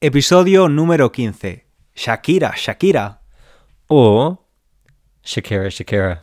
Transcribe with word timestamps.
Episodio 0.00 0.68
número 0.68 1.10
15. 1.10 1.66
Shakira, 1.96 2.54
Shakira. 2.56 3.20
O 3.88 4.38
Shakira, 5.24 5.68
Shakira. 5.70 6.22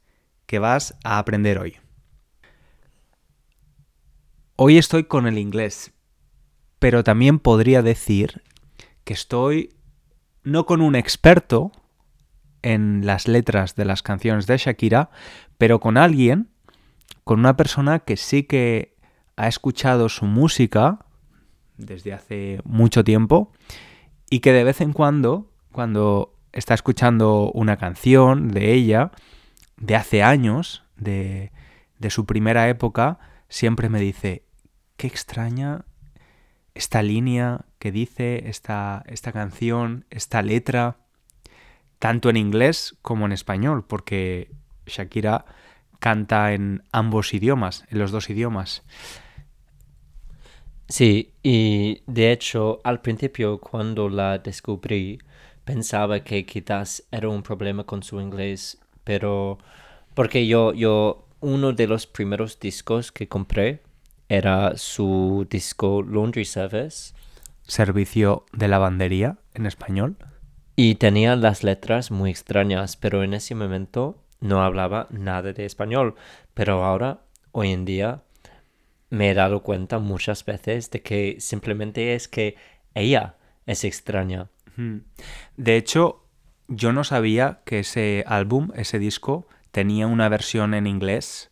que 0.46 0.58
vas 0.58 0.98
a 1.04 1.18
aprender 1.18 1.60
hoy. 1.60 1.76
Hoy 4.56 4.76
estoy 4.76 5.04
con 5.04 5.28
el 5.28 5.38
inglés, 5.38 5.92
pero 6.80 7.04
también 7.04 7.38
podría 7.38 7.80
decir 7.80 8.42
que 9.04 9.14
estoy 9.14 9.72
no 10.42 10.66
con 10.66 10.80
un 10.80 10.96
experto 10.96 11.70
en 12.62 13.06
las 13.06 13.28
letras 13.28 13.76
de 13.76 13.84
las 13.84 14.02
canciones 14.02 14.48
de 14.48 14.58
Shakira, 14.58 15.10
pero 15.58 15.78
con 15.78 15.96
alguien, 15.96 16.50
con 17.22 17.38
una 17.38 17.56
persona 17.56 18.00
que 18.00 18.16
sí 18.16 18.42
que 18.42 18.95
ha 19.36 19.48
escuchado 19.48 20.08
su 20.08 20.26
música 20.26 20.98
desde 21.76 22.12
hace 22.12 22.60
mucho 22.64 23.04
tiempo 23.04 23.52
y 24.30 24.40
que 24.40 24.52
de 24.52 24.64
vez 24.64 24.80
en 24.80 24.92
cuando, 24.92 25.52
cuando 25.72 26.34
está 26.52 26.74
escuchando 26.74 27.50
una 27.52 27.76
canción 27.76 28.48
de 28.48 28.72
ella, 28.72 29.12
de 29.76 29.94
hace 29.94 30.22
años, 30.22 30.84
de, 30.96 31.52
de 31.98 32.10
su 32.10 32.24
primera 32.24 32.68
época, 32.68 33.18
siempre 33.48 33.88
me 33.88 34.00
dice, 34.00 34.44
qué 34.96 35.06
extraña 35.06 35.84
esta 36.74 37.02
línea 37.02 37.66
que 37.78 37.92
dice 37.92 38.48
esta, 38.48 39.04
esta 39.06 39.32
canción, 39.32 40.06
esta 40.10 40.42
letra, 40.42 40.96
tanto 41.98 42.30
en 42.30 42.36
inglés 42.36 42.96
como 43.02 43.26
en 43.26 43.32
español, 43.32 43.84
porque 43.86 44.50
Shakira 44.86 45.44
canta 45.98 46.52
en 46.52 46.82
ambos 46.92 47.32
idiomas, 47.32 47.84
en 47.90 47.98
los 47.98 48.10
dos 48.10 48.28
idiomas. 48.28 48.82
Sí, 50.88 51.32
y 51.42 52.02
de 52.06 52.32
hecho 52.32 52.80
al 52.84 53.00
principio 53.00 53.58
cuando 53.58 54.08
la 54.08 54.38
descubrí 54.38 55.18
pensaba 55.64 56.20
que 56.20 56.46
quizás 56.46 57.02
era 57.10 57.28
un 57.28 57.42
problema 57.42 57.84
con 57.84 58.02
su 58.02 58.20
inglés, 58.20 58.78
pero 59.02 59.58
porque 60.14 60.46
yo, 60.46 60.72
yo, 60.72 61.26
uno 61.40 61.74
de 61.74 61.86
los 61.86 62.06
primeros 62.06 62.58
discos 62.58 63.12
que 63.12 63.28
compré 63.28 63.82
era 64.28 64.76
su 64.76 65.46
disco 65.50 66.02
Laundry 66.02 66.46
Service. 66.46 67.12
Servicio 67.64 68.46
de 68.52 68.68
lavandería 68.68 69.36
en 69.52 69.66
español. 69.66 70.16
Y 70.74 70.94
tenía 70.94 71.36
las 71.36 71.62
letras 71.62 72.10
muy 72.10 72.30
extrañas, 72.30 72.96
pero 72.96 73.24
en 73.24 73.34
ese 73.34 73.54
momento 73.54 74.22
no 74.40 74.62
hablaba 74.62 75.06
nada 75.10 75.52
de 75.52 75.66
español. 75.66 76.14
Pero 76.54 76.82
ahora, 76.82 77.20
hoy 77.52 77.72
en 77.72 77.84
día, 77.84 78.22
me 79.10 79.30
he 79.30 79.34
dado 79.34 79.62
cuenta 79.62 79.98
muchas 79.98 80.44
veces 80.44 80.90
de 80.90 81.02
que 81.02 81.36
simplemente 81.38 82.14
es 82.14 82.28
que 82.28 82.56
ella 82.94 83.36
es 83.66 83.84
extraña. 83.84 84.48
De 85.56 85.76
hecho, 85.76 86.24
yo 86.68 86.92
no 86.92 87.04
sabía 87.04 87.60
que 87.64 87.80
ese 87.80 88.24
álbum, 88.26 88.70
ese 88.74 88.98
disco, 88.98 89.46
tenía 89.70 90.06
una 90.06 90.28
versión 90.28 90.74
en 90.74 90.86
inglés 90.86 91.50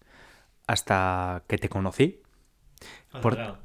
hasta 0.66 1.44
que 1.46 1.58
te 1.58 1.68
conocí. 1.68 2.22
Por, 3.22 3.58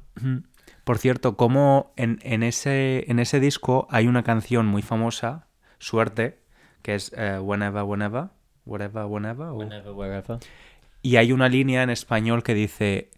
por 0.84 0.98
cierto, 0.98 1.36
como 1.36 1.94
en, 1.96 2.20
en, 2.22 2.44
ese, 2.44 3.10
en 3.10 3.20
ese 3.20 3.40
disco 3.40 3.88
hay 3.90 4.08
una 4.08 4.24
canción 4.24 4.66
muy 4.66 4.82
famosa, 4.82 5.48
Suerte, 5.80 6.40
que 6.82 6.96
es 6.96 7.12
uh, 7.14 7.42
Whenever, 7.42 7.84
Whenever, 7.84 8.26
Wherever, 8.66 9.06
Whenever. 9.06 9.48
O... 9.48 9.54
Whenever, 9.56 9.94
wherever. 9.94 10.40
Y 11.02 11.16
hay 11.16 11.32
una 11.32 11.48
línea 11.48 11.84
en 11.84 11.90
español 11.90 12.44
que 12.44 12.54
dice, 12.54 13.10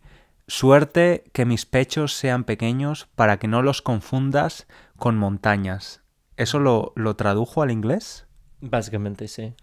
Suerte 0.52 1.24
que 1.32 1.46
mis 1.46 1.66
pechos 1.66 2.12
sean 2.14 2.44
pequeños 2.44 3.08
para 3.16 3.40
que 3.40 3.48
no 3.48 3.62
los 3.62 3.82
confundas 3.82 4.68
con 4.98 5.16
montañas. 5.18 6.02
¿Eso 6.36 6.60
lo, 6.60 6.92
lo 6.98 7.16
tradujo 7.16 7.62
al 7.62 7.72
inglés? 7.72 8.26
Básicamente 8.60 9.30
sí. 9.30 9.54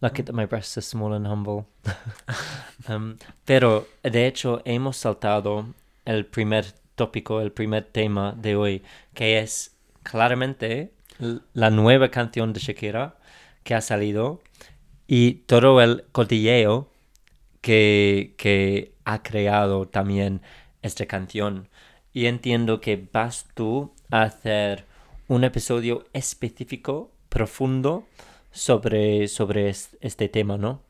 Lucky 0.00 0.24
that 0.24 0.34
my 0.34 0.46
breasts 0.46 0.76
are 0.76 0.84
small 0.84 1.14
and 1.14 1.28
humble. 1.28 1.66
um, 2.88 3.18
pero, 3.44 3.86
de 4.02 4.26
hecho, 4.26 4.62
hemos 4.64 4.96
saltado 4.96 5.64
el 6.04 6.26
primer 6.26 6.66
tópico, 6.96 7.40
el 7.40 7.52
primer 7.52 7.84
tema 7.84 8.34
de 8.36 8.56
hoy, 8.56 8.82
que 9.14 9.38
es 9.38 9.76
claramente 10.02 10.92
la 11.52 11.70
nueva 11.70 12.08
canción 12.08 12.52
de 12.52 12.58
Shakira 12.58 13.16
que 13.62 13.76
ha 13.76 13.80
salido 13.80 14.42
y 15.06 15.34
todo 15.46 15.80
el 15.80 16.02
cotilleo 16.10 16.88
que, 17.60 18.34
que 18.36 18.91
ha 19.04 19.22
creado 19.22 19.88
también 19.88 20.42
esta 20.82 21.06
canción. 21.06 21.68
Y 22.12 22.26
entiendo 22.26 22.80
que 22.80 23.08
vas 23.12 23.46
tú 23.54 23.92
a 24.10 24.22
hacer 24.22 24.84
un 25.28 25.44
episodio 25.44 26.04
específico, 26.12 27.10
profundo, 27.28 28.06
sobre, 28.50 29.28
sobre 29.28 29.70
este 29.70 30.28
tema, 30.28 30.58
¿no? 30.58 30.82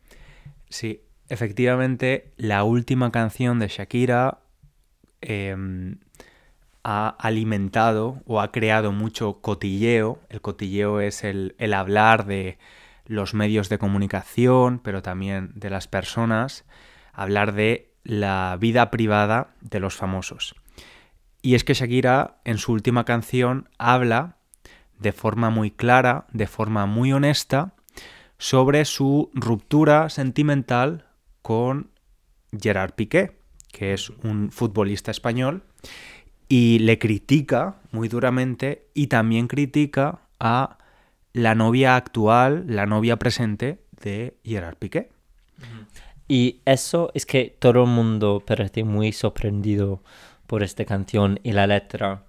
Sí, 0.69 1.03
efectivamente, 1.29 2.33
la 2.37 2.65
última 2.65 3.13
canción 3.13 3.61
de 3.61 3.69
Shakira 3.69 4.41
eh, 5.21 5.55
ha 6.83 7.09
alimentado 7.21 8.23
o 8.27 8.41
ha 8.41 8.51
creado 8.51 8.91
mucho 8.91 9.41
cotilleo. 9.41 10.19
El 10.29 10.41
cotilleo 10.41 11.01
es 11.01 11.23
el, 11.23 11.55
el 11.59 11.75
hablar 11.75 12.27
de 12.27 12.59
los 13.07 13.35
medios 13.35 13.69
de 13.69 13.79
comunicación, 13.79 14.81
pero 14.81 15.03
también 15.03 15.53
de 15.55 15.71
las 15.71 15.87
personas, 15.87 16.65
hablar 17.13 17.53
de 17.53 17.92
la 18.05 18.57
vida 18.61 18.91
privada 18.91 19.55
de 19.61 19.81
los 19.81 19.95
famosos. 19.95 20.55
Y 21.43 21.55
es 21.55 21.65
que 21.65 21.75
Shakira 21.75 22.41
en 22.45 22.59
su 22.59 22.73
última 22.73 23.05
canción 23.05 23.69
habla 23.79 24.37
de 24.99 25.13
forma 25.13 25.51
muy 25.51 25.71
clara, 25.71 26.27
de 26.33 26.47
forma 26.47 26.87
muy 26.87 27.13
honesta, 27.13 27.75
sobre 28.39 28.85
su 28.85 29.31
ruptura 29.35 30.09
sentimental 30.09 31.07
con 31.43 31.91
Gerard 32.59 32.95
Piqué, 32.95 33.39
que 33.73 33.93
es 33.93 34.11
un 34.11 34.51
futbolista 34.51 35.11
español, 35.11 35.65
y 36.49 36.81
le 36.81 36.99
critica 36.99 37.77
muy 37.91 38.09
duramente 38.09 38.89
y 38.95 39.07
también 39.07 39.49
critica 39.49 40.21
a 40.39 40.79
la 41.33 41.55
novia 41.55 41.97
actual, 41.97 42.65
la 42.69 42.87
novia 42.87 43.17
presente 43.17 43.83
de 44.03 44.37
Gerard 44.45 44.77
Piqué. 44.77 45.11
Y 46.29 46.61
eso 46.65 47.11
es 47.15 47.27
que 47.27 47.55
todo 47.59 47.83
el 47.83 47.89
mundo 47.89 48.43
parece 48.45 48.85
muy 48.85 49.13
sorprendido 49.13 50.01
por 50.47 50.63
esta 50.63 50.85
canción 50.85 51.41
y 51.43 51.53
la 51.53 51.67
letra. 51.67 52.25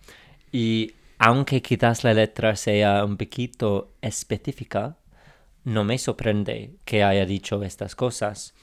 Y 0.51 0.93
aunque 1.19 1.61
quizás 1.61 2.03
la 2.03 2.13
letra 2.13 2.55
sea 2.55 3.05
un 3.05 3.17
poquito 3.17 3.91
específica, 4.01 4.97
no 5.63 5.83
me 5.83 5.97
sorprende 5.97 6.71
que 6.85 7.03
haya 7.03 7.25
dicho 7.25 7.63
estas 7.63 7.95
cosas. 7.95 8.53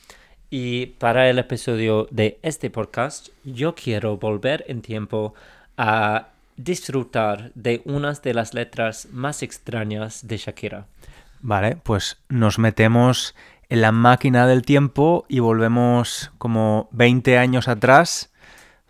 Y 0.51 0.87
para 0.87 1.31
el 1.31 1.39
episodio 1.39 2.09
de 2.11 2.39
este 2.43 2.71
podcast, 2.71 3.29
yo 3.45 3.75
quiero 3.75 4.17
volver 4.17 4.65
en 4.69 4.83
tiempo 4.83 5.35
a 5.77 6.29
disfrutar 6.57 7.53
de 7.55 7.83
unas 7.85 8.21
de 8.23 8.35
las 8.35 8.53
letras 8.53 9.09
más 9.13 9.43
extrañas 9.43 10.27
de 10.27 10.37
Shakira. 10.37 10.87
Vale, 11.41 11.77
pues 11.77 12.19
nos 12.29 12.59
metemos 12.59 13.35
en 13.71 13.81
la 13.81 13.93
máquina 13.93 14.47
del 14.47 14.63
tiempo 14.63 15.25
y 15.29 15.39
volvemos 15.39 16.33
como 16.39 16.89
20 16.91 17.39
años 17.39 17.69
atrás 17.69 18.33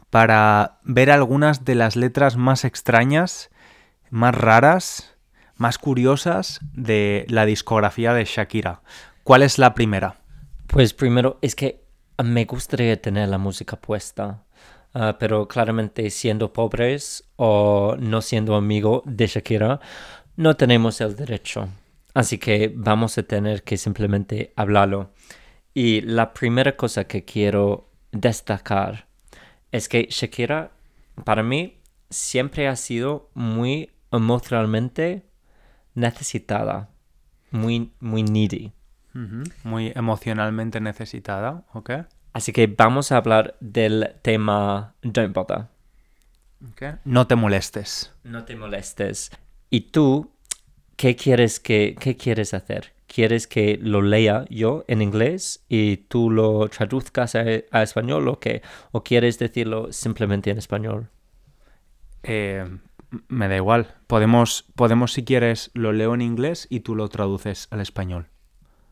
para 0.09 0.79
ver 0.83 1.11
algunas 1.11 1.65
de 1.65 1.75
las 1.75 1.97
letras 1.97 2.37
más 2.37 2.65
extrañas, 2.65 3.51
más 4.09 4.35
raras, 4.35 5.15
más 5.57 5.77
curiosas 5.77 6.61
de 6.73 7.27
la 7.29 7.45
discografía 7.45 8.15
de 8.15 8.25
Shakira. 8.25 8.81
¿Cuál 9.23 9.43
es 9.43 9.59
la 9.59 9.75
primera? 9.75 10.17
Pues 10.67 10.95
primero 10.95 11.39
es 11.43 11.55
que 11.55 11.85
me 12.25 12.47
gustaría 12.47 13.01
tener 13.01 13.29
la 13.29 13.39
música 13.39 13.77
puesta, 13.77 14.45
uh, 14.95 15.13
pero 15.19 15.47
claramente 15.47 16.09
siendo 16.09 16.55
pobres 16.55 17.25
o 17.37 17.97
no 17.99 18.23
siendo 18.23 18.57
amigo 18.57 19.03
de 19.05 19.27
Shakira, 19.27 19.79
no 20.37 20.57
tenemos 20.57 21.03
el 21.03 21.17
derecho. 21.17 21.69
Así 22.15 22.39
que 22.39 22.73
vamos 22.75 23.17
a 23.19 23.23
tener 23.23 23.63
que 23.63 23.77
simplemente 23.77 24.53
hablarlo. 24.57 25.13
Y 25.75 26.01
la 26.01 26.33
primera 26.33 26.77
cosa 26.77 27.05
que 27.05 27.25
quiero 27.25 27.91
destacar 28.13 29.07
es 29.71 29.89
que 29.89 30.09
Shakira, 30.11 30.73
para 31.25 31.43
mí, 31.43 31.81
siempre 32.11 32.67
ha 32.67 32.77
sido 32.77 33.31
muy 33.35 33.91
emocionalmente 34.11 35.27
necesitada, 35.95 36.91
muy, 37.51 37.93
muy 38.01 38.23
needy. 38.23 38.73
Muy 39.65 39.93
emocionalmente 39.97 40.81
necesitada, 40.81 41.65
¿ok? 41.73 41.91
Así 42.33 42.53
que 42.53 42.69
vamos 42.69 43.11
a 43.11 43.17
hablar 43.17 43.57
del 43.59 44.15
tema 44.23 44.95
Don't 45.03 45.35
Bother. 45.35 45.67
Ok. 46.71 47.01
No 47.05 47.27
te 47.27 47.35
molestes. 47.35 48.13
No 48.23 48.45
te 48.45 48.55
molestes. 48.55 49.33
¿Y 49.69 49.91
tú 49.93 50.31
qué 51.01 51.17
quieres 51.17 51.61
que 51.61 51.97
qué 51.99 52.15
quieres 52.15 52.53
hacer? 52.53 52.93
¿Quieres 53.07 53.47
que 53.47 53.79
lo 53.81 54.03
lea 54.03 54.45
yo 54.51 54.85
en 54.87 55.01
inglés 55.01 55.65
y 55.67 55.97
tú 55.97 56.31
lo 56.31 56.69
traduzcas 56.69 57.35
a, 57.35 57.45
a 57.71 57.83
español 57.83 58.29
o 58.29 58.39
qué? 58.39 58.61
¿O 58.93 59.03
quieres 59.03 59.39
decirlo 59.39 59.91
simplemente 59.93 60.51
en 60.51 60.59
español? 60.59 61.09
Eh, 62.23 62.67
me 63.29 63.49
da 63.49 63.57
igual. 63.57 63.95
Podemos, 64.09 64.67
podemos, 64.77 65.15
si 65.15 65.25
quieres, 65.25 65.71
lo 65.73 65.93
leo 65.93 66.13
en 66.13 66.21
inglés 66.21 66.67
y 66.69 66.81
tú 66.81 66.95
lo 66.95 67.09
traduces 67.09 67.67
al 67.71 67.81
español. 67.81 68.27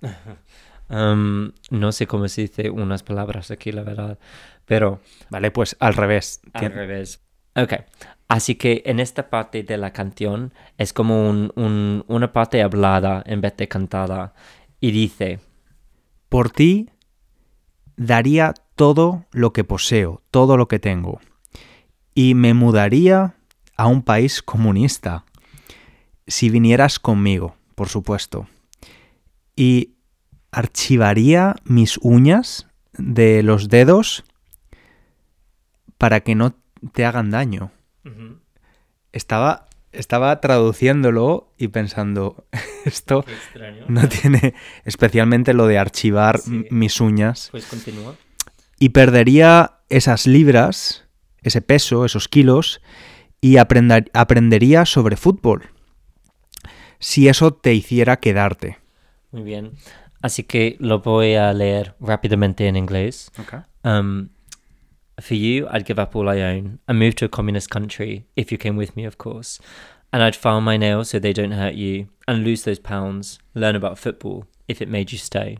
Um, 0.90 1.52
no 1.68 1.92
sé 1.92 2.06
cómo 2.06 2.28
se 2.28 2.40
dice 2.40 2.70
unas 2.70 3.02
palabras 3.02 3.50
aquí, 3.50 3.72
la 3.72 3.82
verdad. 3.82 4.18
Pero 4.64 5.02
Vale, 5.28 5.50
pues 5.50 5.76
al 5.80 5.92
revés. 5.92 6.40
al 6.54 6.72
revés. 6.72 7.20
Ok. 7.54 7.74
Así 8.28 8.56
que 8.56 8.82
en 8.84 9.00
esta 9.00 9.30
parte 9.30 9.62
de 9.62 9.78
la 9.78 9.92
canción 9.92 10.52
es 10.76 10.92
como 10.92 11.28
un- 11.30 11.50
un- 11.56 12.04
una 12.08 12.32
parte 12.32 12.62
hablada 12.62 13.22
en 13.26 13.40
vez 13.40 13.56
de 13.56 13.68
cantada. 13.68 14.34
Y 14.80 14.90
dice, 14.90 15.40
Por 16.28 16.50
ti 16.50 16.90
daría 17.96 18.52
todo 18.74 19.24
lo 19.32 19.54
que 19.54 19.64
poseo, 19.64 20.22
todo 20.30 20.58
lo 20.58 20.68
que 20.68 20.78
tengo. 20.78 21.20
Y 22.14 22.34
me 22.34 22.52
mudaría 22.52 23.34
a 23.78 23.86
un 23.86 24.02
país 24.02 24.42
comunista. 24.42 25.24
Si 26.26 26.50
vinieras 26.50 26.98
conmigo, 26.98 27.56
por 27.74 27.88
supuesto. 27.88 28.46
Y 29.56 29.94
archivaría 30.52 31.54
mis 31.64 31.96
uñas 32.02 32.68
de 32.92 33.42
los 33.42 33.68
dedos 33.70 34.22
para 35.96 36.20
que 36.20 36.34
no 36.34 36.54
te 36.92 37.06
hagan 37.06 37.30
daño. 37.30 37.70
Estaba, 39.12 39.66
estaba 39.92 40.40
traduciéndolo 40.40 41.52
y 41.58 41.68
pensando, 41.68 42.46
esto 42.84 43.24
extraño. 43.26 43.84
no 43.88 44.08
tiene 44.08 44.54
especialmente 44.84 45.54
lo 45.54 45.66
de 45.66 45.78
archivar 45.78 46.38
Sí. 46.38 46.66
mis 46.70 47.00
uñas 47.00 47.48
Pues 47.50 47.66
continúa. 47.66 48.14
y 48.78 48.90
perdería 48.90 49.78
esas 49.88 50.26
libras, 50.26 51.04
ese 51.42 51.62
peso, 51.62 52.04
esos 52.04 52.28
kilos 52.28 52.80
y 53.40 53.56
aprendería 53.56 54.84
sobre 54.84 55.16
fútbol. 55.16 55.70
Si 56.98 57.28
eso 57.28 57.52
te 57.54 57.72
hiciera 57.74 58.16
quedarte. 58.18 58.78
Muy 59.30 59.42
bien. 59.42 59.72
Así 60.20 60.42
que 60.42 60.76
lo 60.80 60.98
voy 61.00 61.34
a 61.36 61.52
leer 61.52 61.94
rápidamente 62.00 62.66
en 62.66 62.76
inglés. 62.76 63.30
Um, 63.84 64.30
for 65.20 65.34
you, 65.34 65.66
I'd 65.70 65.84
give 65.84 65.98
up 65.98 66.14
all 66.16 66.28
I 66.28 66.40
own 66.40 66.78
and 66.86 66.98
move 66.98 67.14
to 67.16 67.24
a 67.24 67.28
communist 67.28 67.70
country, 67.70 68.24
if 68.36 68.50
you 68.52 68.58
came 68.58 68.76
with 68.76 68.96
me, 68.96 69.04
of 69.04 69.18
course. 69.18 69.58
And 70.12 70.22
I'd 70.22 70.36
file 70.36 70.60
my 70.60 70.76
nails 70.76 71.10
so 71.10 71.18
they 71.18 71.32
don't 71.32 71.52
hurt 71.52 71.74
you, 71.74 72.08
and 72.26 72.44
lose 72.44 72.64
those 72.64 72.78
pounds, 72.78 73.38
learn 73.54 73.76
about 73.76 73.98
football, 73.98 74.44
if 74.66 74.80
it 74.80 74.88
made 74.88 75.12
you 75.12 75.18
stay. 75.18 75.58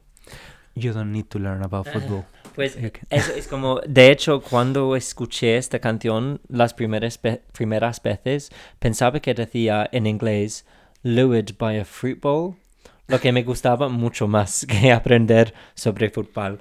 You 0.75 0.93
don't 0.93 1.13
need 1.13 1.29
to 1.31 1.39
learn 1.39 1.63
about 1.63 1.87
football. 1.93 2.25
Pues 2.55 2.77
Ok. 2.77 3.01
eso 3.11 3.33
es 3.35 3.47
como, 3.47 3.81
de 3.87 4.11
hecho, 4.11 4.41
cuando 4.41 4.97
escuché 4.97 5.57
esta 5.59 5.79
canción 5.81 6.41
las 6.49 6.73
primeras, 6.75 7.19
primeras 7.53 8.03
veces, 8.03 8.51
pensaba 8.81 9.21
que 9.21 9.35
decía 9.35 9.89
en 9.93 10.07
inglés, 10.07 10.65
lured 11.05 11.57
by 11.59 11.79
a 11.79 11.85
fruit 11.85 12.21
bowl, 12.21 12.57
lo 13.07 13.19
que 13.21 13.33
me 13.33 13.43
gustaba 13.45 13.89
mucho 13.89 14.27
más 14.29 14.67
que 14.69 14.93
aprender 14.93 15.53
sobre 15.75 16.11
fútbol. 16.11 16.59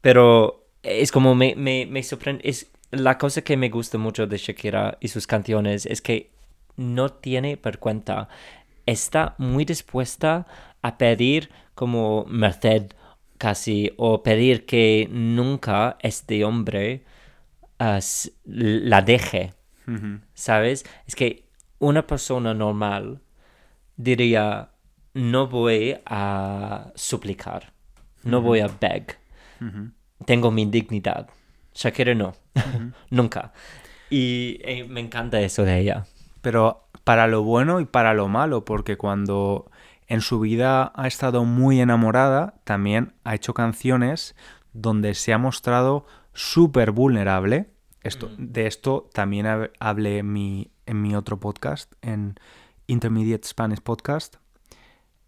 Pero 0.00 0.65
es 0.86 1.12
como 1.12 1.34
me, 1.34 1.54
me, 1.56 1.86
me 1.86 2.02
sorprende, 2.02 2.42
es 2.48 2.70
la 2.90 3.18
cosa 3.18 3.42
que 3.42 3.56
me 3.56 3.68
gusta 3.68 3.98
mucho 3.98 4.26
de 4.26 4.38
Shakira 4.38 4.96
y 5.00 5.08
sus 5.08 5.26
canciones 5.26 5.86
es 5.86 6.00
que 6.00 6.30
no 6.76 7.08
tiene 7.10 7.56
vergüenza. 7.56 8.28
Está 8.86 9.34
muy 9.38 9.64
dispuesta 9.64 10.46
a 10.82 10.96
pedir 10.98 11.50
como 11.74 12.24
merced 12.28 12.92
casi 13.38 13.90
o 13.96 14.22
pedir 14.22 14.64
que 14.66 15.08
nunca 15.10 15.96
este 16.00 16.44
hombre 16.44 17.02
s- 17.78 18.32
la 18.44 19.02
deje. 19.02 19.52
¿sabes? 20.34 20.84
Es 21.06 21.14
que 21.14 21.44
una 21.78 22.06
persona 22.06 22.54
normal 22.54 23.20
diría, 23.96 24.70
no 25.14 25.46
voy 25.48 25.96
a 26.06 26.92
suplicar, 26.94 27.72
no 28.24 28.40
voy 28.42 28.60
a 28.60 28.68
beg. 28.68 29.16
Tengo 30.24 30.50
mi 30.50 30.64
dignidad. 30.66 31.28
Shakira 31.74 32.14
no, 32.14 32.34
nunca. 33.10 33.52
Y 34.10 34.58
eh, 34.62 34.86
me 34.88 35.00
encanta 35.00 35.40
eso 35.40 35.64
de 35.64 35.78
ella. 35.80 36.06
Pero 36.40 36.88
para 37.04 37.26
lo 37.26 37.42
bueno 37.42 37.80
y 37.80 37.84
para 37.84 38.14
lo 38.14 38.28
malo, 38.28 38.64
porque 38.64 38.96
cuando 38.96 39.70
en 40.08 40.20
su 40.20 40.40
vida 40.40 40.92
ha 40.94 41.06
estado 41.06 41.44
muy 41.44 41.80
enamorada, 41.80 42.54
también 42.64 43.14
ha 43.24 43.34
hecho 43.34 43.52
canciones 43.54 44.34
donde 44.72 45.14
se 45.14 45.32
ha 45.32 45.38
mostrado 45.38 46.06
súper 46.32 46.92
vulnerable. 46.92 47.70
Esto, 48.02 48.30
De 48.38 48.66
esto 48.68 49.10
también 49.12 49.46
hab- 49.46 49.72
hablé 49.80 50.18
en 50.18 50.32
mi, 50.32 50.70
en 50.86 51.02
mi 51.02 51.16
otro 51.16 51.40
podcast, 51.40 51.92
en 52.02 52.38
Intermediate 52.86 53.48
Spanish 53.48 53.80
Podcast, 53.80 54.36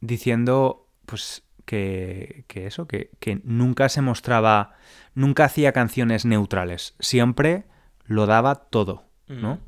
diciendo 0.00 0.86
pues 1.06 1.42
que, 1.68 2.44
que 2.46 2.66
eso, 2.66 2.88
que, 2.88 3.10
que 3.20 3.42
nunca 3.44 3.90
se 3.90 4.00
mostraba, 4.00 4.72
nunca 5.14 5.44
hacía 5.44 5.72
canciones 5.72 6.24
neutrales, 6.24 6.94
siempre 6.98 7.64
lo 8.06 8.24
daba 8.24 8.54
todo, 8.54 9.04
¿no? 9.26 9.58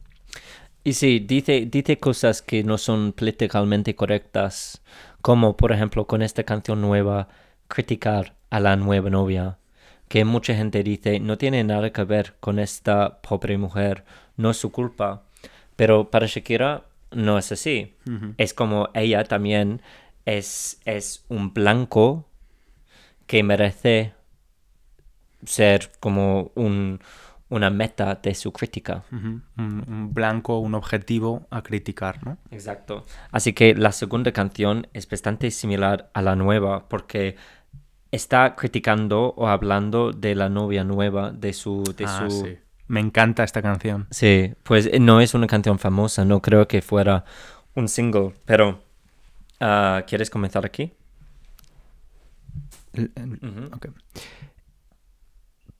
Y 0.82 0.94
sí, 0.94 1.18
dice, 1.18 1.68
dice 1.70 1.98
cosas 1.98 2.40
que 2.40 2.64
no 2.64 2.78
son 2.78 3.12
políticamente 3.12 3.94
correctas, 3.94 4.82
como 5.20 5.58
por 5.58 5.72
ejemplo 5.72 6.06
con 6.06 6.22
esta 6.22 6.44
canción 6.44 6.80
nueva, 6.80 7.28
criticar 7.68 8.34
a 8.48 8.60
la 8.60 8.76
nueva 8.76 9.10
novia, 9.10 9.58
que 10.08 10.24
mucha 10.24 10.54
gente 10.54 10.82
dice 10.82 11.20
no 11.20 11.36
tiene 11.36 11.62
nada 11.64 11.92
que 11.92 12.04
ver 12.04 12.36
con 12.40 12.58
esta 12.58 13.20
pobre 13.20 13.58
mujer, 13.58 14.04
no 14.38 14.50
es 14.50 14.56
su 14.56 14.72
culpa. 14.72 15.24
Pero 15.76 16.10
para 16.10 16.26
Shakira 16.26 16.84
no 17.10 17.36
es 17.36 17.52
así. 17.52 17.94
Es 18.38 18.54
como 18.54 18.88
ella 18.94 19.24
también 19.24 19.82
es, 20.24 20.80
es 20.84 21.24
un 21.28 21.52
blanco 21.54 22.28
que 23.26 23.42
merece 23.42 24.12
ser 25.44 25.90
como 26.00 26.50
un, 26.54 27.00
una 27.48 27.70
meta 27.70 28.14
de 28.16 28.34
su 28.34 28.52
crítica. 28.52 29.04
Un, 29.12 29.42
un 29.56 30.12
blanco, 30.12 30.58
un 30.58 30.74
objetivo 30.74 31.46
a 31.50 31.62
criticar, 31.62 32.24
¿no? 32.24 32.38
Exacto. 32.50 33.04
Así 33.30 33.52
que 33.52 33.74
la 33.74 33.92
segunda 33.92 34.32
canción 34.32 34.86
es 34.92 35.08
bastante 35.08 35.50
similar 35.50 36.10
a 36.14 36.22
la 36.22 36.36
nueva 36.36 36.88
porque 36.88 37.36
está 38.12 38.56
criticando 38.56 39.34
o 39.36 39.46
hablando 39.48 40.10
de 40.12 40.34
la 40.34 40.48
novia 40.48 40.84
nueva 40.84 41.30
de 41.30 41.52
su... 41.52 41.84
De 41.96 42.04
Ah, 42.06 42.26
su... 42.28 42.44
sí. 42.44 42.58
Me 42.88 42.98
encanta 42.98 43.44
esta 43.44 43.62
canción. 43.62 44.08
Sí, 44.10 44.52
pues 44.64 44.90
no 45.00 45.20
es 45.20 45.34
una 45.34 45.46
canción 45.46 45.78
famosa, 45.78 46.24
no 46.24 46.42
creo 46.42 46.66
que 46.66 46.82
fuera 46.82 47.24
un 47.76 47.86
single, 47.86 48.34
pero 48.46 48.82
ah, 49.60 50.04
¿quieres 50.06 50.30
comenzar 50.30 50.64
aquí? 50.66 50.92
L- 52.94 53.10
ok. 53.72 53.88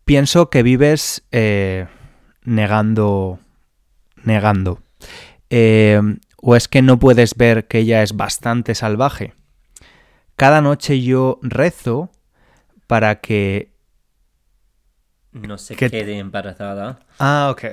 Pienso 0.04 0.50
que 0.50 0.62
vives 0.62 1.22
eh, 1.30 1.86
negando. 2.44 3.38
negando. 4.24 4.80
Eh, 5.50 6.00
¿O 6.42 6.56
es 6.56 6.68
que 6.68 6.82
no 6.82 6.98
puedes 6.98 7.34
ver 7.36 7.66
que 7.66 7.78
ella 7.78 8.02
es 8.02 8.16
bastante 8.16 8.74
salvaje? 8.74 9.34
Cada 10.36 10.60
noche 10.62 11.02
yo 11.02 11.38
rezo 11.42 12.10
para 12.86 13.20
que... 13.20 13.72
No 15.32 15.58
se 15.58 15.76
¿Qué- 15.76 15.90
quede 15.90 16.18
embarazada. 16.18 17.00
Ah, 17.18 17.48
ok. 17.52 17.64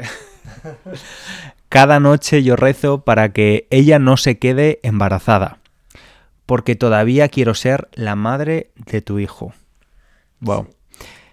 Cada 1.69 1.99
noche 1.99 2.43
yo 2.43 2.55
rezo 2.55 3.01
para 3.03 3.31
que 3.33 3.67
ella 3.71 3.99
no 3.99 4.17
se 4.17 4.37
quede 4.37 4.79
embarazada. 4.83 5.59
Porque 6.47 6.75
todavía 6.75 7.27
quiero 7.27 7.53
ser 7.53 7.87
la 7.93 8.15
madre 8.15 8.71
de 8.75 9.01
tu 9.03 9.19
hijo. 9.19 9.53
Wow. 10.39 10.67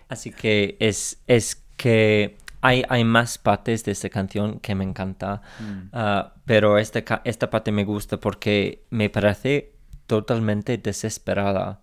Así 0.09 0.30
que 0.30 0.76
es, 0.80 1.23
es 1.26 1.62
que 1.76 2.37
hay, 2.61 2.85
hay 2.88 3.04
más 3.04 3.38
partes 3.38 3.85
de 3.85 3.92
esta 3.92 4.09
canción 4.09 4.59
que 4.61 4.75
me 4.75 4.85
encanta, 4.85 5.42
ah, 5.92 6.33
pero 6.47 6.78
esta, 6.78 7.21
esta 7.25 7.50
parte 7.50 7.73
me 7.73 7.85
gusta 7.85 8.18
porque 8.18 8.85
me 8.90 9.11
parece 9.11 9.73
totalmente 10.06 10.78
desesperada. 10.78 11.80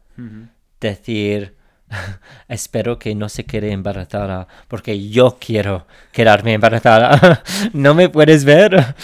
Decir, 0.80 1.56
espero 2.48 2.98
que 2.98 3.14
no 3.16 3.30
se 3.30 3.46
quede 3.46 3.72
embarazada, 3.72 4.48
porque 4.68 5.10
yo 5.10 5.38
quiero 5.40 5.86
quedarme 6.12 6.54
embarazada. 6.54 7.44
no 7.74 7.94
me 7.94 8.10
puedes 8.10 8.46
ver, 8.46 8.96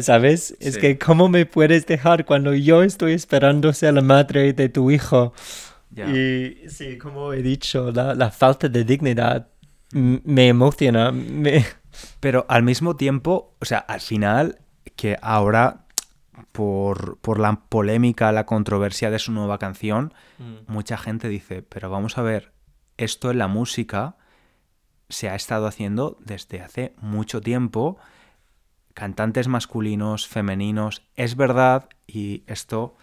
¿sabes? 0.00 0.56
Es 0.60 0.78
que 0.78 0.98
¿cómo 0.98 1.28
me 1.28 1.46
puedes 1.46 1.86
dejar 1.86 2.24
cuando 2.24 2.54
yo 2.54 2.82
estoy 2.82 3.12
esperando 3.12 3.72
ser 3.72 3.94
la 3.94 4.02
madre 4.02 4.52
de 4.52 4.68
tu 4.68 4.90
hijo? 4.90 5.32
Y 5.94 6.68
sí, 6.68 6.98
como 6.98 7.32
he 7.32 7.42
dicho, 7.42 7.90
la, 7.90 8.14
la 8.14 8.30
falta 8.30 8.68
de 8.68 8.84
dignidad 8.84 9.48
me 9.92 10.48
emociona. 10.48 11.12
Me... 11.12 11.64
Pero 12.20 12.46
al 12.48 12.62
mismo 12.62 12.96
tiempo, 12.96 13.54
o 13.60 13.64
sea, 13.64 13.78
al 13.78 14.00
final, 14.00 14.58
que 14.96 15.16
ahora, 15.22 15.86
por, 16.52 17.18
por 17.18 17.40
la 17.40 17.62
polémica, 17.68 18.30
la 18.32 18.46
controversia 18.46 19.10
de 19.10 19.18
su 19.18 19.32
nueva 19.32 19.58
canción, 19.58 20.12
mucha 20.66 20.96
gente 20.96 21.28
dice, 21.28 21.62
pero 21.62 21.90
vamos 21.90 22.16
a 22.16 22.22
ver, 22.22 22.52
esto 22.96 23.32
en 23.32 23.38
la 23.38 23.48
música 23.48 24.16
se 25.08 25.28
ha 25.28 25.34
estado 25.34 25.66
haciendo 25.66 26.16
desde 26.20 26.60
hace 26.60 26.94
mucho 27.00 27.40
tiempo, 27.40 27.98
cantantes 28.98 29.46
masculinos, 29.46 30.26
femeninos, 30.26 31.02
es 31.14 31.36
verdad, 31.36 31.88
y 32.08 32.42
esto 32.48 32.96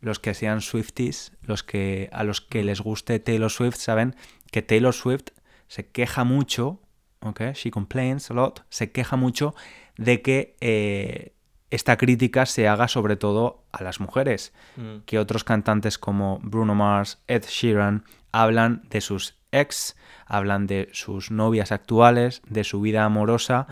los 0.00 0.18
que 0.18 0.34
sean 0.34 0.60
Swifties, 0.60 1.30
los 1.42 1.62
que 1.62 2.08
a 2.12 2.24
los 2.24 2.40
que 2.40 2.64
les 2.64 2.80
guste 2.80 3.20
Taylor 3.20 3.48
Swift 3.50 3.76
saben 3.76 4.16
que 4.50 4.62
Taylor 4.62 4.92
Swift 4.92 5.28
se 5.68 5.86
queja 5.88 6.24
mucho, 6.24 6.80
¿ok? 7.20 7.52
She 7.54 7.70
complains 7.70 8.28
a 8.32 8.34
lot, 8.34 8.64
se 8.70 8.90
queja 8.90 9.14
mucho 9.14 9.54
de 9.96 10.20
que 10.20 10.56
eh, 10.60 11.32
esta 11.70 11.96
crítica 11.96 12.44
se 12.44 12.66
haga 12.66 12.88
sobre 12.88 13.14
todo 13.14 13.64
a 13.70 13.84
las 13.84 14.00
mujeres 14.00 14.52
Mm. 14.76 15.04
que 15.06 15.20
otros 15.20 15.44
cantantes 15.44 15.96
como 15.96 16.40
Bruno 16.42 16.74
Mars, 16.74 17.22
Ed 17.28 17.44
Sheeran 17.48 18.04
hablan 18.32 18.82
de 18.90 19.00
sus 19.00 19.36
ex, 19.52 19.96
hablan 20.26 20.66
de 20.66 20.88
sus 20.92 21.30
novias 21.30 21.70
actuales, 21.70 22.42
de 22.48 22.64
su 22.64 22.80
vida 22.80 23.04
amorosa 23.04 23.68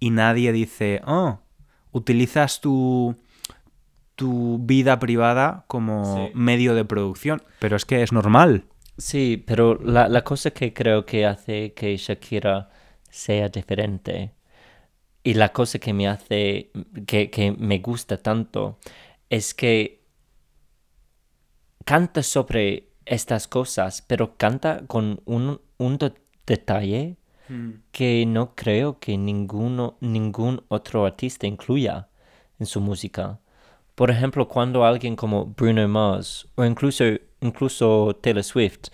y 0.00 0.10
nadie 0.10 0.50
dice, 0.52 1.00
oh, 1.06 1.38
utilizas 1.92 2.60
tu, 2.60 3.14
tu 4.16 4.58
vida 4.60 4.98
privada 4.98 5.64
como 5.68 6.16
Sí. 6.16 6.32
medio 6.34 6.74
de 6.74 6.84
producción, 6.84 7.42
pero 7.60 7.76
es 7.76 7.84
que 7.84 8.02
es 8.02 8.12
normal. 8.12 8.64
Sí, 8.98 9.42
pero 9.46 9.76
la, 9.82 10.08
la 10.08 10.24
cosa 10.24 10.50
que 10.50 10.72
creo 10.74 11.06
que 11.06 11.24
hace 11.26 11.72
que 11.74 11.96
Shakira 11.96 12.68
sea 13.08 13.48
diferente 13.48 14.32
y 15.22 15.34
la 15.34 15.50
cosa 15.52 15.78
que 15.78 15.92
me 15.92 16.08
hace, 16.08 16.70
que, 17.06 17.30
que 17.30 17.52
me 17.52 17.78
gusta 17.78 18.16
tanto, 18.18 18.78
es 19.28 19.54
que 19.54 20.02
canta 21.84 22.22
sobre 22.22 22.90
estas 23.04 23.48
cosas, 23.48 24.02
pero 24.02 24.36
canta 24.36 24.86
con 24.86 25.20
un, 25.24 25.60
un 25.78 25.98
de- 25.98 26.12
detalle 27.50 27.80
que 27.92 28.24
no 28.26 28.54
creo 28.54 28.98
que 28.98 29.16
ninguno, 29.18 29.96
ningún 30.00 30.62
otro 30.68 31.06
artista 31.06 31.46
incluya 31.46 32.08
en 32.58 32.66
su 32.66 32.80
música. 32.80 33.40
Por 33.94 34.10
ejemplo, 34.10 34.48
cuando 34.48 34.84
alguien 34.84 35.16
como 35.16 35.46
Bruno 35.46 35.86
Mars 35.88 36.48
o 36.54 36.64
incluso, 36.64 37.04
incluso 37.40 38.16
Taylor 38.22 38.44
Swift 38.44 38.88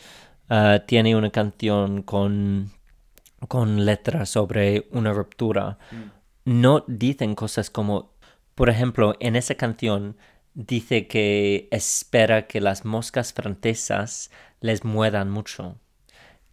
ah, 0.49 0.81
tiene 0.87 1.15
una 1.15 1.31
canción 1.31 2.03
con, 2.03 2.71
con 3.49 3.85
letras 3.85 4.31
sobre 4.31 4.89
una 4.91 5.13
ruptura, 5.13 5.79
no 6.45 6.85
dicen 6.87 7.35
cosas 7.35 7.71
como, 7.71 8.13
por 8.55 8.69
ejemplo, 8.69 9.15
en 9.21 9.37
esa 9.37 9.55
canción 9.55 10.17
dice 10.55 11.07
que 11.07 11.69
espera 11.71 12.47
que 12.47 12.61
las 12.61 12.85
moscas 12.85 13.33
francesas 13.33 14.31
les 14.61 14.85
mueran 14.85 15.31
mucho, 15.31 15.77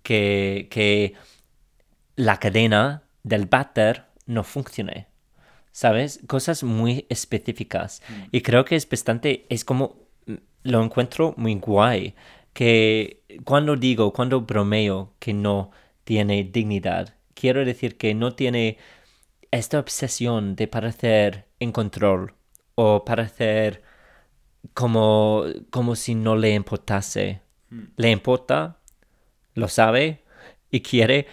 que, 0.04 0.68
que 0.70 1.16
la 2.16 2.40
cadena 2.40 3.04
del 3.24 3.46
váter 3.46 4.06
no 4.26 4.44
funcione. 4.44 5.08
¿Sabes? 5.72 6.20
Cosas 6.28 6.64
muy 6.64 7.06
específicas. 7.10 8.04
Y 8.32 8.42
creo 8.42 8.64
que 8.64 8.76
es 8.76 8.88
bastante, 8.88 9.48
es 9.50 9.66
como, 9.66 9.96
mm, 10.28 10.34
lo 10.64 10.84
encuentro 10.84 11.34
muy 11.36 11.56
guay, 11.56 12.14
que 12.54 13.24
cuando 13.44 13.76
digo, 13.76 14.14
cuando 14.14 14.42
bromeo 14.42 15.14
que 15.20 15.34
no 15.34 15.72
tiene 16.04 16.44
dignidad, 16.44 17.16
quiero 17.34 17.66
decir 17.66 17.98
que 17.98 18.14
no 18.14 18.36
tiene 18.36 18.78
esta 19.50 19.80
obsesión 19.80 20.56
de 20.56 20.68
parecer 20.68 21.48
en 21.60 21.72
control 21.72 22.36
o 22.76 23.04
parecer 23.04 23.82
como, 24.74 25.44
como 25.70 25.96
si 25.96 26.16
no 26.16 26.36
le 26.36 26.54
importase. 26.54 27.42
Le 27.98 28.12
importa, 28.12 28.78
lo 29.56 29.68
sabe 29.68 30.24
y 30.70 30.82
quiere 30.82 31.28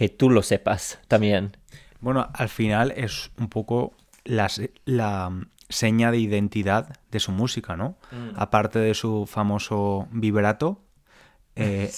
que 0.00 0.08
tú 0.08 0.30
lo 0.30 0.42
sepas 0.42 0.98
también. 1.08 1.58
Bueno, 2.00 2.30
al 2.32 2.48
final 2.48 2.90
es 2.96 3.30
un 3.38 3.48
poco 3.50 3.92
la, 4.24 4.50
la 4.86 5.28
mm, 5.28 5.50
seña 5.68 6.10
de 6.10 6.16
identidad 6.16 6.96
de 7.10 7.20
su 7.20 7.32
música, 7.32 7.76
¿no? 7.76 7.98
Aparte 8.34 8.78
de 8.78 8.94
su 8.94 9.26
famoso 9.26 10.08
vibrato. 10.10 10.80
eh, 11.56 11.90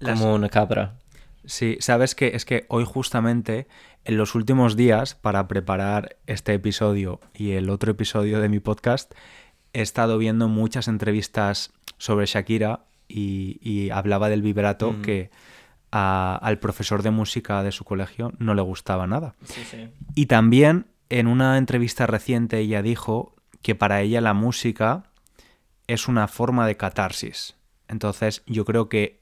las- 0.00 0.18
Como 0.20 0.34
una 0.34 0.48
cabra. 0.48 0.96
Sí, 1.44 1.76
sabes 1.78 2.16
que 2.16 2.34
es 2.34 2.44
que 2.44 2.66
hoy 2.68 2.84
justamente 2.84 3.68
en 4.04 4.16
los 4.16 4.34
últimos 4.34 4.74
días 4.74 5.14
para 5.14 5.46
preparar 5.46 6.16
este 6.26 6.52
episodio 6.54 7.20
y 7.32 7.52
el 7.52 7.70
otro 7.70 7.92
episodio 7.92 8.40
de 8.40 8.48
mi 8.48 8.58
podcast 8.58 9.14
he 9.72 9.82
estado 9.82 10.18
viendo 10.18 10.48
muchas 10.48 10.88
entrevistas 10.88 11.72
sobre 11.96 12.26
Shakira 12.26 12.86
y, 13.06 13.58
y 13.62 13.90
hablaba 13.90 14.28
del 14.28 14.42
vibrato 14.42 14.92
Mm. 14.92 15.02
que 15.02 15.30
a- 15.92 16.38
al 16.42 16.58
profesor 16.58 17.02
de 17.02 17.10
música 17.10 17.62
de 17.62 17.72
su 17.72 17.84
colegio 17.84 18.32
no 18.38 18.54
le 18.54 18.62
gustaba 18.62 19.06
nada. 19.06 19.34
Y 20.14 20.26
también 20.26 20.86
en 21.08 21.26
una 21.26 21.58
entrevista 21.58 22.06
reciente 22.06 22.58
ella 22.58 22.82
dijo 22.82 23.34
que 23.62 23.74
para 23.74 24.00
ella 24.00 24.20
la 24.20 24.32
música 24.34 25.04
es 25.86 26.06
una 26.08 26.28
forma 26.28 26.66
de 26.66 26.76
catarsis. 26.76 27.56
Entonces 27.88 28.42
yo 28.46 28.64
creo 28.64 28.88
que 28.88 29.20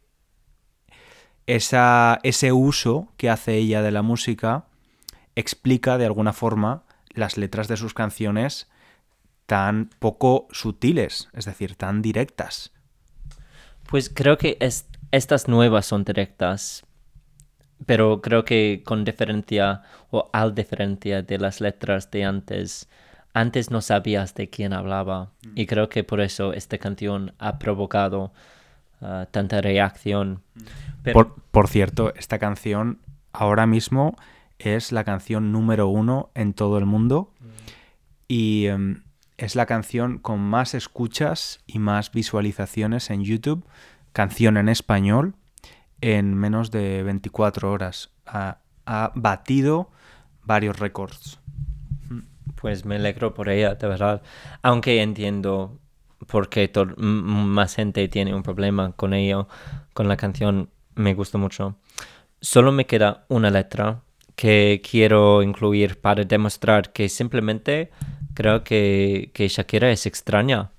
esa, 1.46 2.20
ese 2.22 2.52
uso 2.52 3.08
que 3.16 3.30
hace 3.30 3.54
ella 3.56 3.82
de 3.82 3.90
la 3.90 4.02
música 4.02 4.66
explica 5.34 5.96
de 5.98 6.04
alguna 6.06 6.32
forma 6.32 6.84
las 7.10 7.36
letras 7.38 7.68
de 7.68 7.76
sus 7.76 7.94
canciones 7.94 8.68
tan 9.46 9.88
poco 9.98 10.46
sutiles, 10.50 11.28
es 11.32 11.46
decir, 11.46 11.74
tan 11.74 12.02
directas. 12.02 12.72
Pues 13.88 14.10
creo 14.14 14.36
que 14.36 14.58
es- 14.60 14.86
estas 15.12 15.48
nuevas 15.48 15.86
son 15.86 16.04
directas, 16.04 16.84
pero 17.86 18.20
creo 18.20 18.44
que 18.44 18.82
con 18.84 19.04
diferencia 19.04 19.82
o 20.10 20.28
al 20.32 20.54
diferencia 20.54 21.22
de 21.22 21.38
las 21.38 21.60
letras 21.60 22.10
de 22.10 22.24
antes, 22.24 22.88
antes 23.32 23.70
no 23.70 23.80
sabías 23.80 24.34
de 24.34 24.50
quién 24.50 24.72
hablaba. 24.72 25.30
Y 25.54 25.66
creo 25.66 25.88
que 25.88 26.04
por 26.04 26.20
eso 26.20 26.52
esta 26.52 26.78
canción 26.78 27.34
ha 27.38 27.58
provocado 27.58 28.32
ah, 29.00 29.26
tanta 29.30 29.60
reacción. 29.60 30.42
Pero- 31.02 31.14
Por, 31.14 31.34
por 31.50 31.68
cierto, 31.68 32.12
esta 32.16 32.38
canción 32.38 32.98
ahora 33.32 33.66
mismo 33.66 34.16
es 34.58 34.90
la 34.90 35.04
canción 35.04 35.52
número 35.52 35.86
uno 35.88 36.30
en 36.34 36.52
todo 36.52 36.78
el 36.78 36.84
mundo. 36.86 37.32
Y 38.26 38.66
em, 38.66 39.04
es 39.38 39.54
la 39.54 39.66
canción 39.66 40.18
con 40.18 40.40
más 40.40 40.74
escuchas 40.74 41.60
y 41.66 41.78
más 41.78 42.10
visualizaciones 42.10 43.08
en 43.10 43.22
YouTube, 43.22 43.64
canción 44.18 44.56
en 44.56 44.68
español, 44.68 45.36
en 46.00 46.34
menos 46.34 46.72
de 46.72 47.04
24 47.04 47.70
horas. 47.70 48.10
Ha, 48.26 48.58
ha 48.84 49.12
batido 49.14 49.92
varios 50.42 50.76
récords. 50.76 51.38
Pues 52.56 52.84
me 52.84 52.96
alegro 52.96 53.32
por 53.32 53.48
ella, 53.48 53.76
de 53.76 53.86
verdad. 53.86 54.22
Aunque 54.60 55.02
entiendo 55.02 55.78
por 56.26 56.48
qué 56.48 56.68
más 56.96 57.76
gente 57.76 58.08
tiene 58.08 58.34
un 58.34 58.42
problema 58.42 58.90
con 58.90 59.14
ello, 59.14 59.46
con 59.94 60.08
la 60.08 60.16
canción, 60.16 60.68
me 60.96 61.14
gusta 61.14 61.38
mucho. 61.38 61.76
Solo 62.40 62.72
me 62.72 62.86
queda 62.86 63.24
una 63.28 63.52
letra 63.52 64.00
que 64.34 64.82
quiero 64.82 65.44
incluir 65.44 66.00
para 66.00 66.24
demostrar 66.24 66.92
que 66.92 67.08
simplemente 67.08 67.92
creo 68.34 68.64
que, 68.64 69.30
que 69.32 69.46
Shakira 69.46 69.92
es 69.92 70.06
extraña. 70.06 70.72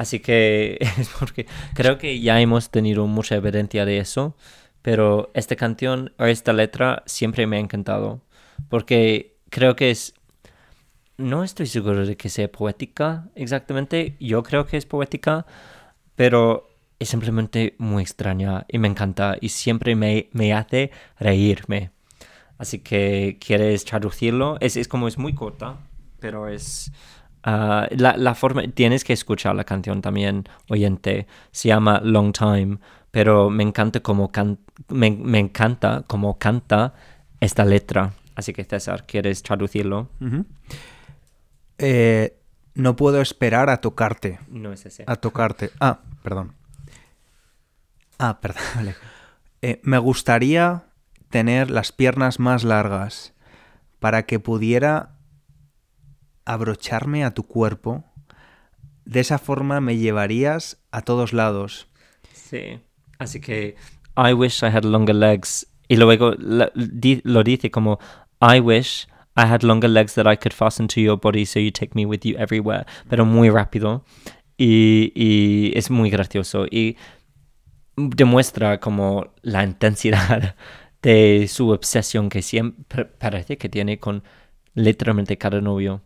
Así 0.00 0.20
que 0.20 0.78
es 0.98 1.10
porque 1.18 1.46
creo 1.74 1.98
que 1.98 2.20
ya 2.20 2.40
hemos 2.40 2.70
tenido 2.70 3.06
mucha 3.06 3.34
evidencia 3.34 3.84
de 3.84 3.98
eso, 3.98 4.34
pero 4.80 5.30
esta 5.34 5.56
canción 5.56 6.14
o 6.18 6.24
esta 6.24 6.54
letra 6.54 7.02
siempre 7.04 7.46
me 7.46 7.58
ha 7.58 7.60
encantado, 7.60 8.22
porque 8.70 9.36
creo 9.50 9.76
que 9.76 9.90
es 9.90 10.14
no 11.18 11.44
estoy 11.44 11.66
seguro 11.66 12.06
de 12.06 12.16
que 12.16 12.30
sea 12.30 12.50
poética 12.50 13.28
exactamente. 13.34 14.16
Yo 14.20 14.42
creo 14.42 14.64
que 14.64 14.78
es 14.78 14.86
poética, 14.86 15.44
pero 16.16 16.70
es 16.98 17.10
simplemente 17.10 17.74
muy 17.76 18.02
extraña 18.02 18.64
y 18.68 18.78
me 18.78 18.88
encanta 18.88 19.36
y 19.38 19.50
siempre 19.50 19.96
me, 19.96 20.30
me 20.32 20.54
hace 20.54 20.92
reírme. 21.18 21.90
Así 22.56 22.78
que, 22.78 23.36
¿quieres 23.38 23.84
traducirlo? 23.84 24.56
Es, 24.60 24.78
es 24.78 24.88
como 24.88 25.08
es 25.08 25.18
muy 25.18 25.34
corta, 25.34 25.76
pero 26.20 26.48
es... 26.48 26.90
ah, 27.44 27.86
la, 27.90 28.16
la 28.16 28.34
forma... 28.34 28.62
Tienes 28.74 29.04
que 29.04 29.12
escuchar 29.12 29.54
la 29.54 29.64
canción 29.64 30.02
también, 30.02 30.44
oyente. 30.68 31.26
Se 31.52 31.68
llama 31.68 32.00
Long 32.04 32.32
Time, 32.32 32.78
pero 33.10 33.50
me 33.50 33.62
encanta 33.62 34.00
can- 34.32 34.58
me, 34.88 35.10
me 35.10 35.38
encanta 35.38 36.04
cómo 36.06 36.38
canta 36.38 36.94
esta 37.40 37.64
letra. 37.64 38.12
Así 38.36 38.52
que 38.52 38.64
César, 38.64 39.04
¿quieres 39.06 39.42
traducirlo? 39.42 40.08
Eh, 41.78 42.36
no 42.74 42.96
puedo 42.96 43.20
esperar 43.20 43.70
a 43.70 43.78
tocarte. 43.80 44.38
No 44.48 44.72
es 44.72 44.86
ese. 44.86 45.04
A 45.06 45.16
tocarte. 45.16 45.70
Ah, 45.80 46.00
perdón. 46.22 46.54
Ah, 48.18 48.38
perdón. 48.40 48.62
vale. 48.76 48.94
Eh, 49.62 49.80
me 49.82 49.98
gustaría 49.98 50.84
tener 51.30 51.70
las 51.70 51.92
piernas 51.92 52.38
más 52.40 52.64
largas 52.64 53.34
para 53.98 54.24
que 54.24 54.38
pudiera 54.40 55.10
abrocharme 56.52 57.24
a 57.24 57.32
tu 57.32 57.44
cuerpo. 57.44 58.04
De 59.04 59.20
esa 59.20 59.38
forma 59.38 59.80
me 59.80 59.96
llevarías 59.96 60.78
a 60.90 61.02
todos 61.02 61.32
lados. 61.32 61.88
Sí. 62.32 62.80
Así 63.18 63.40
que 63.40 63.76
I 64.16 64.32
wish 64.32 64.62
I 64.62 64.66
had 64.66 64.84
longer 64.84 65.14
legs. 65.14 65.66
Y 65.88 65.96
luego 65.96 66.34
lo 66.36 67.42
dice 67.44 67.70
como 67.70 67.98
I 68.40 68.60
wish 68.60 69.06
I 69.36 69.42
had 69.42 69.62
longer 69.62 69.90
legs 69.90 70.14
that 70.14 70.30
I 70.30 70.36
could 70.36 70.52
fasten 70.52 70.88
to 70.88 71.00
your 71.00 71.18
body 71.18 71.46
so 71.46 71.60
you 71.60 71.70
take 71.70 71.92
me 71.94 72.04
with 72.04 72.20
you 72.24 72.36
everywhere. 72.36 72.84
Pero 73.08 73.24
muy 73.24 73.48
rápido. 73.48 74.04
Y, 74.56 75.12
y 75.14 75.72
es 75.76 75.90
muy 75.90 76.10
gracioso. 76.10 76.66
Y 76.70 76.96
demuestra 77.96 78.80
como 78.80 79.32
la 79.42 79.64
intensidad 79.64 80.56
de 81.02 81.46
su 81.48 81.70
obsesión 81.70 82.28
que 82.28 82.42
siempre 82.42 83.04
parece 83.04 83.56
que 83.56 83.68
tiene 83.68 83.98
con 83.98 84.22
literalmente 84.74 85.38
cada 85.38 85.60
novio. 85.60 86.02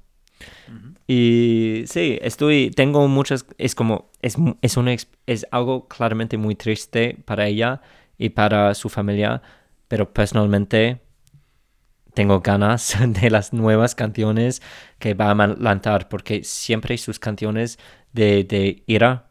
Y 1.07 1.85
sí, 1.87 2.19
estoy, 2.23 2.71
tengo 2.71 3.07
muchas, 3.09 3.45
es 3.59 3.75
como, 3.75 4.11
es, 4.23 4.37
es, 4.63 4.77
una, 4.77 4.95
es 5.27 5.47
algo 5.51 5.87
claramente 5.87 6.39
muy 6.39 6.55
triste 6.55 7.19
para 7.27 7.47
ella 7.47 7.83
y 8.17 8.31
para 8.31 8.75
su 8.75 8.89
familia, 8.89 9.43
pero 9.89 10.13
personalmente 10.13 11.03
tengo 12.15 12.41
ganas 12.41 12.97
de 13.07 13.31
las 13.31 13.53
nuevas 13.53 13.95
canciones 13.95 14.63
que 14.99 15.15
va 15.15 15.31
a 15.31 15.47
lanzar, 15.47 16.09
porque 16.09 16.43
siempre 16.45 16.97
sus 16.97 17.19
canciones 17.19 17.79
de, 18.13 18.45
de 18.45 18.83
ira, 18.87 19.29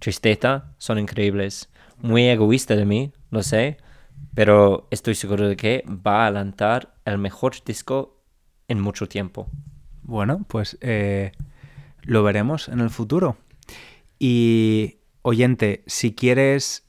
tristeza, 0.00 0.74
son 0.78 0.98
increíbles. 0.98 1.68
Muy 1.98 2.26
egoísta 2.28 2.74
de 2.74 2.84
mí, 2.84 3.12
lo 3.30 3.44
sé, 3.44 3.76
pero 4.34 4.88
estoy 4.90 5.14
seguro 5.14 5.48
de 5.48 5.56
que 5.56 5.84
va 5.86 6.26
a 6.26 6.30
lanzar 6.32 6.94
el 7.04 7.18
mejor 7.18 7.54
disco 7.64 8.18
en 8.66 8.80
mucho 8.80 9.06
tiempo. 9.06 9.48
Bueno, 10.02 10.44
pues 10.48 10.78
eh, 10.80 11.32
lo 12.02 12.22
veremos 12.22 12.68
en 12.68 12.80
el 12.80 12.90
futuro. 12.90 13.36
Y, 14.18 14.98
oyente, 15.22 15.82
si 15.86 16.14
quieres 16.14 16.86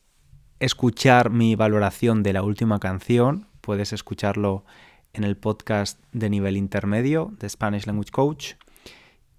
escuchar 0.59 1.29
mi 1.29 1.55
valoración 1.55 2.23
de 2.23 2.33
la 2.33 2.43
última 2.43 2.79
canción, 2.79 3.47
puedes 3.61 3.93
escucharlo 3.93 4.65
en 5.13 5.23
el 5.23 5.37
podcast 5.37 6.03
de 6.11 6.29
nivel 6.29 6.57
intermedio 6.57 7.33
de 7.39 7.49
Spanish 7.49 7.85
Language 7.85 8.11
Coach. 8.11 8.53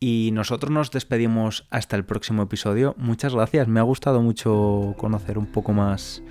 Y 0.00 0.30
nosotros 0.32 0.70
nos 0.70 0.90
despedimos 0.90 1.66
hasta 1.70 1.96
el 1.96 2.04
próximo 2.04 2.42
episodio. 2.42 2.94
Muchas 2.98 3.34
gracias, 3.34 3.68
me 3.68 3.80
ha 3.80 3.84
gustado 3.84 4.20
mucho 4.22 4.94
conocer 4.98 5.38
un 5.38 5.46
poco 5.46 5.72
más 5.72 6.22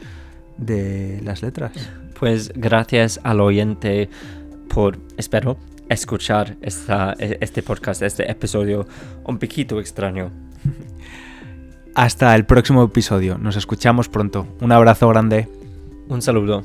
de 0.57 1.21
las 1.23 1.41
letras. 1.41 1.71
Pues 2.19 2.53
gracias 2.55 3.19
al 3.23 3.41
oyente 3.41 4.09
por, 4.69 4.99
espero, 5.17 5.57
escuchar 5.89 6.57
esta, 6.61 7.13
e- 7.19 7.37
este 7.41 7.63
podcast, 7.63 8.01
este 8.01 8.29
episodio 8.29 8.87
un 9.25 9.37
poquito 9.37 9.79
extraño. 9.79 10.31
Hasta 11.95 12.33
el 12.35 12.45
próximo 12.45 12.83
episodio, 12.83 13.37
nos 13.37 13.55
escuchamos 13.55 14.09
pronto. 14.09 14.47
Un 14.61 14.71
abrazo 14.71 15.07
grande. 15.09 15.47
Un 16.07 16.21
saludo. 16.21 16.63